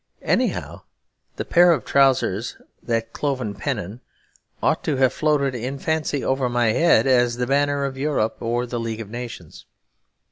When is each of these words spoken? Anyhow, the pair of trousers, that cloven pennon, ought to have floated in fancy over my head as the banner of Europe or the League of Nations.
Anyhow, 0.23 0.81
the 1.35 1.45
pair 1.45 1.71
of 1.71 1.85
trousers, 1.85 2.57
that 2.81 3.13
cloven 3.13 3.53
pennon, 3.53 4.01
ought 4.63 4.83
to 4.85 4.95
have 4.95 5.13
floated 5.13 5.53
in 5.53 5.77
fancy 5.77 6.23
over 6.25 6.49
my 6.49 6.69
head 6.69 7.05
as 7.05 7.37
the 7.37 7.45
banner 7.45 7.85
of 7.85 7.99
Europe 7.99 8.37
or 8.39 8.65
the 8.65 8.79
League 8.79 8.99
of 9.01 9.11
Nations. 9.11 9.67